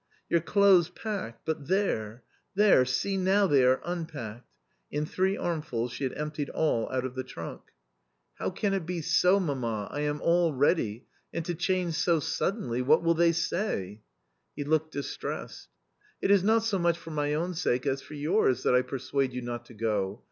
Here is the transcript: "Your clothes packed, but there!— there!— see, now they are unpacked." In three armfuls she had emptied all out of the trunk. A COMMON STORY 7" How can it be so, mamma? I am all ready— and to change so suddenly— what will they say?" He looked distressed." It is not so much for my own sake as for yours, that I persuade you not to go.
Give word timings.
"Your 0.29 0.39
clothes 0.41 0.89
packed, 0.89 1.45
but 1.45 1.67
there!— 1.67 2.23
there!— 2.55 2.85
see, 2.85 3.17
now 3.17 3.45
they 3.45 3.63
are 3.63 3.79
unpacked." 3.85 4.49
In 4.89 5.05
three 5.05 5.37
armfuls 5.37 5.91
she 5.93 6.03
had 6.05 6.17
emptied 6.17 6.49
all 6.49 6.89
out 6.91 7.05
of 7.05 7.13
the 7.13 7.23
trunk. 7.23 7.61
A 8.39 8.49
COMMON 8.49 8.51
STORY 8.51 8.51
7" 8.51 8.51
How 8.51 8.61
can 8.61 8.73
it 8.73 8.85
be 8.87 9.01
so, 9.03 9.39
mamma? 9.39 9.89
I 9.91 9.99
am 9.99 10.19
all 10.23 10.53
ready— 10.53 11.05
and 11.35 11.45
to 11.45 11.53
change 11.53 11.93
so 11.93 12.19
suddenly— 12.19 12.81
what 12.81 13.03
will 13.03 13.13
they 13.13 13.31
say?" 13.31 14.01
He 14.55 14.63
looked 14.63 14.89
distressed." 14.91 15.69
It 16.23 16.31
is 16.31 16.43
not 16.43 16.63
so 16.63 16.79
much 16.79 16.97
for 16.97 17.11
my 17.11 17.35
own 17.35 17.53
sake 17.53 17.85
as 17.85 18.01
for 18.01 18.15
yours, 18.15 18.63
that 18.63 18.73
I 18.73 18.81
persuade 18.81 19.33
you 19.33 19.43
not 19.43 19.65
to 19.67 19.75
go. 19.75 20.19